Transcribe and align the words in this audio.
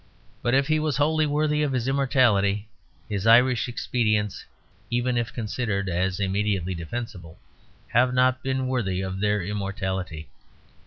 But 0.41 0.55
if 0.55 0.65
he 0.65 0.79
was 0.79 0.97
wholly 0.97 1.27
worthy 1.27 1.61
of 1.61 1.73
his 1.73 1.87
immortality, 1.87 2.67
his 3.07 3.27
Irish 3.27 3.67
expedients, 3.67 4.43
even 4.89 5.15
if 5.15 5.31
considered 5.31 5.89
as 5.89 6.19
immediately 6.19 6.73
defensible, 6.73 7.37
have 7.89 8.11
not 8.11 8.41
been 8.41 8.65
worthy 8.67 9.01
of 9.01 9.19
their 9.19 9.43
immortality. 9.43 10.27